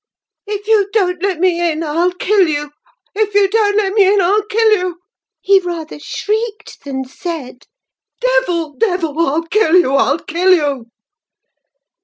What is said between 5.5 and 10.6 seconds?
rather shrieked than said. 'Devil! devil!—I'll kill you—I'll kill